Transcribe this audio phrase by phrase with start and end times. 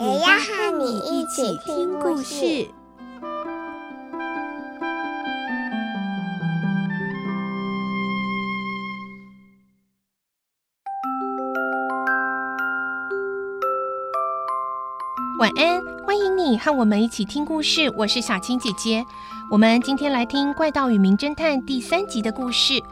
[0.00, 2.66] 也要和你一起听故事。
[15.38, 17.92] 晚安，欢迎你和我们一起听故事。
[17.94, 19.04] 我是小青姐姐，
[19.50, 22.82] 我们今天来听《怪盗与名侦探》第三集的故事。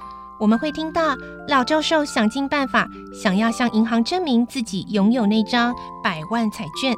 [0.40, 1.16] 我们会听到
[1.48, 6.94] 老教授想尽办法，想要向银行证明自己拥有那张百万彩券，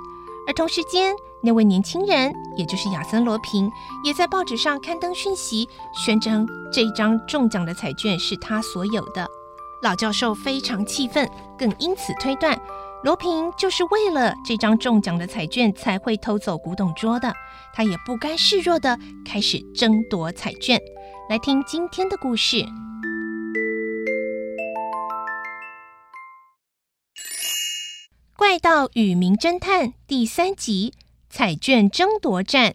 [0.47, 3.71] 而同时间，那位年轻人，也就是亚森·罗平，
[4.05, 9.27] 也在报纸上刊登讯息，宣称这张中奖的彩券是他所有的。
[9.83, 11.27] 老教授非常气愤，
[11.59, 12.61] 更因此推断。
[13.03, 17.33] 罗平就是为了这张中奖的彩券才会偷走古董桌的，
[17.73, 20.79] 他也不甘示弱地开始争夺彩券。
[21.31, 22.57] 来听今天的故事，
[28.51, 30.93] 《怪盗与名侦探》第三集：
[31.29, 32.75] 彩券争夺战。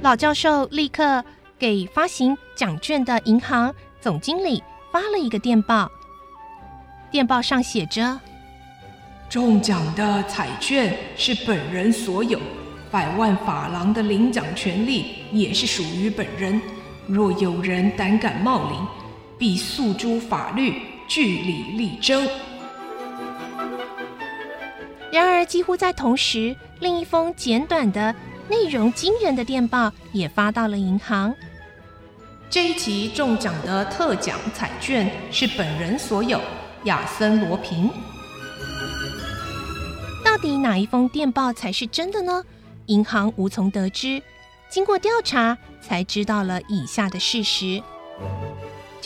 [0.00, 1.24] 老教授立刻。
[1.58, 5.90] 给发行奖券的银行总经理发了一个电报，
[7.10, 8.20] 电报上写着
[9.28, 12.38] ：“中奖的彩券是本人所有，
[12.92, 16.60] 百万法郎的领奖权利也是属于本人。
[17.08, 18.86] 若有人胆敢冒领，
[19.38, 22.26] 必诉诸法律，据理力争。”
[25.12, 28.14] 然而，几乎在同时，另一封简短的。
[28.48, 31.34] 内容惊人的电报也发到了银行。
[32.48, 36.40] 这一期中奖的特奖彩券是本人所有，
[36.84, 37.90] 亚森·罗平。
[40.24, 42.44] 到底哪一封电报才是真的呢？
[42.86, 44.22] 银行无从得知。
[44.70, 47.82] 经过调查，才知道了以下的事实：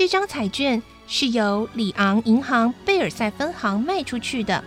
[0.01, 4.65] 这张彩券是由里昂银行贝尔赛分行卖出去的，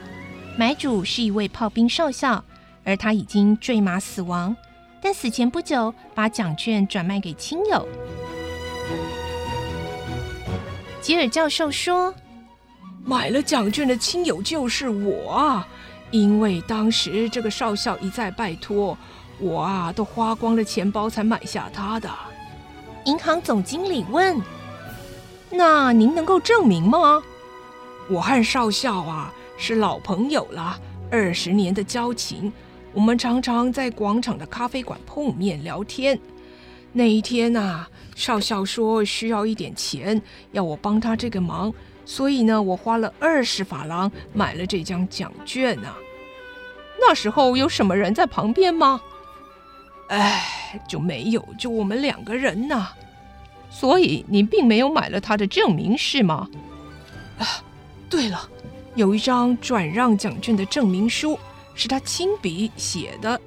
[0.55, 2.43] 买主是一位炮兵少校。
[2.83, 4.55] 而他已经坠马死亡，
[5.01, 7.87] 但死前不久把奖券转卖给亲友。
[11.01, 12.13] 吉尔教授说
[13.03, 15.67] ：“买了奖券的亲友就是我啊，
[16.11, 18.95] 因为当时这个少校一再拜托
[19.39, 22.07] 我啊，都花光了钱包才买下他的。”
[23.05, 24.39] 银行总经理问
[25.55, 27.21] ：“那您能够证明吗？”
[28.09, 30.77] 我和少校啊是老朋友了，
[31.09, 32.51] 二十年的交情。
[32.91, 36.19] 我们常常在广场的咖啡馆碰面聊天。
[36.91, 40.21] 那一天呐、啊，少校说需要一点钱，
[40.51, 41.73] 要我帮他这个忙，
[42.05, 45.97] 所以呢，我花了二十法郎买了这张奖券呐、啊。
[46.99, 49.01] 那时候有什么人在旁边吗？
[50.09, 52.89] 哎，就没有，就我们两个人呐。
[53.73, 56.47] 所以您并没有买了他的证明是吗？
[57.39, 57.45] 啊，
[58.09, 58.47] 对了，
[58.93, 61.37] 有一张转让奖券的证明书。
[61.75, 63.41] 是他亲笔写的，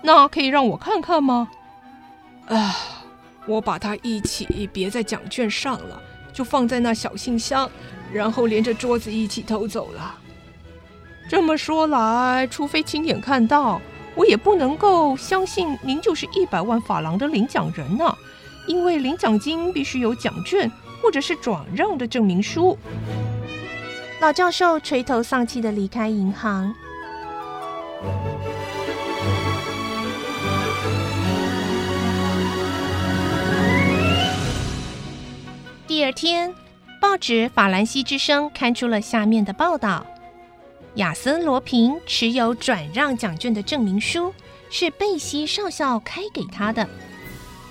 [0.00, 1.48] 那可以让我看看吗？
[2.46, 2.76] 啊，
[3.46, 6.00] 我把它一起别在奖券上了，
[6.32, 7.68] 就放在那小信箱，
[8.12, 10.14] 然后连着桌子一起偷走了。
[11.28, 13.80] 这么说来，除非亲眼看到，
[14.14, 18.16] 我也不能够相信您就是一百万法郎的领奖人呢，
[18.66, 20.70] 因为领奖金必须有奖券
[21.02, 22.78] 或者是转让的证明书。
[24.20, 26.72] 老教授垂头丧气的离开银行。
[35.88, 36.54] 第二天，
[37.00, 40.06] 报纸《法兰西之声》刊出了下面的报道：
[40.94, 44.32] 亚森·罗平持有转让奖券的证明书，
[44.70, 46.88] 是贝西少校开给他的。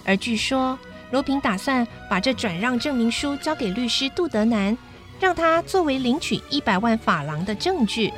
[0.05, 0.77] 而据说，
[1.11, 4.77] 罗平打算把这转让证明书交给律师杜德南，
[5.19, 8.11] 让他作为领取一百万法郎的证据。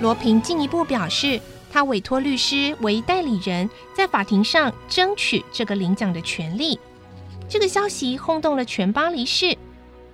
[0.00, 1.40] 罗平进一步表示，
[1.72, 6.78] 他委托律师为代理人，在法庭上争取这个领奖的权利。
[7.48, 9.56] 这个消息轰动了全巴黎市，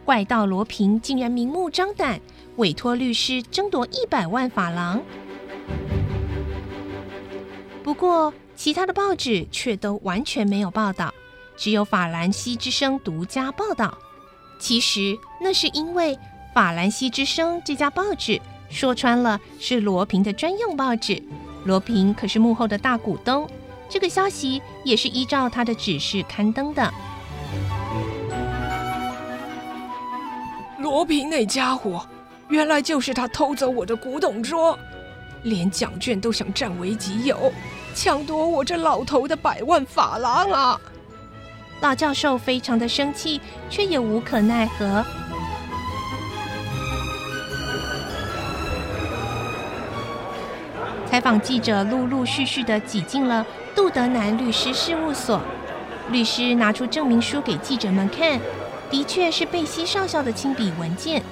[0.04, 2.20] 怪盗罗平竟然明目张胆
[2.56, 5.00] 委托律师争夺一百万法郎。
[7.82, 11.14] 不过，其他的报纸却都完全没有报道，
[11.56, 13.96] 只有法兰西之声独家报道。
[14.58, 16.14] 其实那是因为
[16.54, 21.22] 《法兰西之声》这家报纸说穿了是罗平的专用报纸，
[21.64, 23.48] 罗平可是幕后的大股东。
[23.88, 26.92] 这个消息也是依照他的指示刊登的。
[30.80, 32.06] 罗平那家伙，
[32.50, 34.78] 原来就是他偷走我的古董桌，
[35.44, 37.50] 连奖券都想占为己有，
[37.94, 40.80] 抢夺我这老头的百万法郎啊！
[41.80, 45.04] 老教授非常的生气，却也无可奈何。
[51.06, 53.44] 采访记者陆陆续续的挤进了
[53.74, 55.40] 杜德南律师事务所，
[56.10, 58.40] 律师拿出证明书给记者们看，
[58.88, 61.22] 的确是贝西少校的亲笔文件，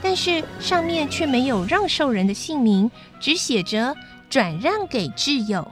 [0.00, 2.88] 但是上面却没有让受人的姓名，
[3.18, 3.96] 只写着
[4.28, 5.66] 转让给挚友。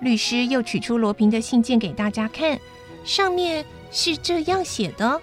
[0.00, 2.58] 律师又取出罗平的信件给大家看。
[3.04, 5.20] 上面是这样写的：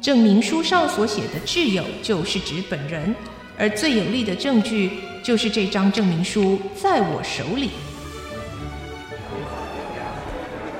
[0.00, 3.14] 证明书上所写的挚友就是指本人，
[3.58, 4.90] 而最有力的证据
[5.22, 7.70] 就是这张证明书在我手里。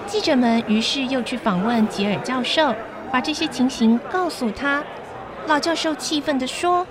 [0.07, 2.75] 记者们于是又去访问吉尔教授，
[3.11, 4.83] 把这些情形告诉他。
[5.47, 6.87] 老教授气愤地说：“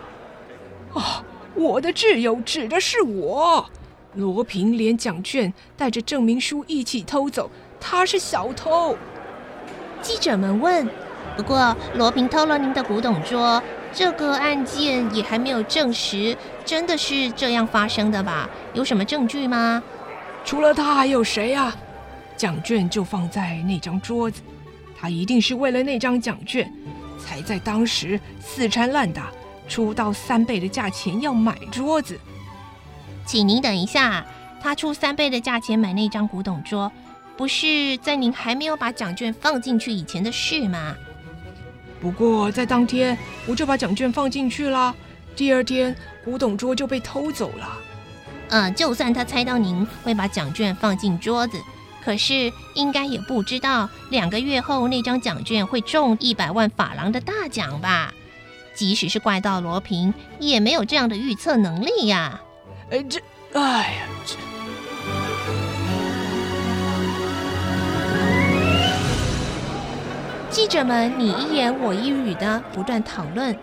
[0.94, 1.24] 啊，
[1.56, 3.70] 我的挚友指的是我，
[4.14, 7.50] 罗平连奖券带着证明书一起偷走。”
[7.80, 8.96] 他是小偷。
[10.02, 10.88] 记者们问
[11.38, 13.62] ：“不过罗平偷了您的古董桌，
[13.94, 18.50] 这个案件也还没有证实，真的是这样发生的吧？
[18.74, 19.82] 有什么证据吗？”
[20.44, 21.76] 除了他还有谁呀？
[22.36, 24.42] 奖券就放在那张桌子，
[25.00, 26.72] 他一定是为了那张奖券，
[27.20, 29.30] 才在当时死缠烂打，
[29.68, 32.20] 出到三倍的价钱要买桌子。
[33.26, 34.26] 请您等一下，
[34.62, 36.92] 他出三倍的价钱买那张古董桌。
[37.38, 40.96] 不是在您还没有把奖券放进去以前的事吗？
[42.00, 44.94] 不过在当天我就把奖券放进去了，
[45.36, 47.78] 第二天古董桌就被偷走了。
[48.50, 51.58] 嗯，就算他猜到您会把奖券放进桌子，
[52.04, 58.14] 可是应该也不知道两个月后那张奖券会中一百万法郎的大奖吧？
[58.76, 62.42] 即使是怪盗罗平，也没有这样的预测能力呀。
[62.92, 63.22] 哎，这，
[63.54, 64.36] 哎呀，这。
[70.50, 73.58] 记者们你一言我一语的不断讨论，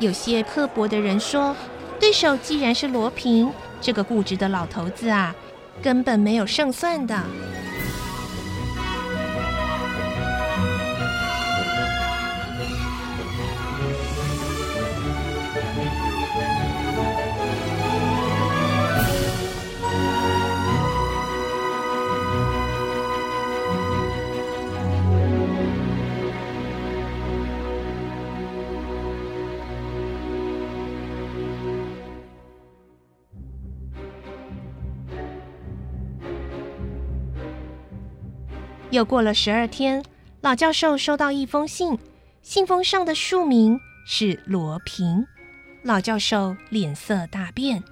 [0.00, 1.54] 有些刻薄的人说，
[2.00, 3.48] 对手既然是罗平
[3.80, 5.32] 这个固执的老头子啊，
[5.80, 7.16] 根本没有胜算的。
[38.92, 40.04] 又过了十二天，
[40.42, 41.98] 老教授收到一封信，
[42.42, 45.26] 信封上的署名是罗平。
[45.82, 47.82] 老教授脸色大变。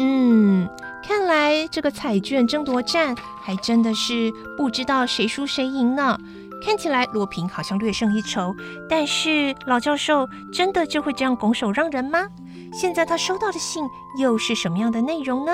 [0.00, 0.53] 嗯
[1.74, 6.16] 这个彩券争夺战还真的是不知道谁输谁赢呢。
[6.64, 8.54] 看起来罗平好像略胜一筹，
[8.88, 12.28] 但是老教授真的就会这样拱手让人吗？
[12.72, 13.84] 现在他收到的信
[14.20, 15.52] 又是什么样的内容呢？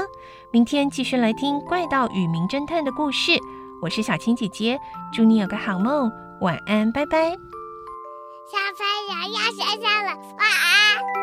[0.52, 3.32] 明天继续来听《怪盗与名侦探》的故事。
[3.80, 4.78] 我是小青姐姐，
[5.14, 6.12] 祝你有个好梦，
[6.42, 7.30] 晚安，拜拜。
[7.30, 11.19] 小朋友要睡觉了，晚安。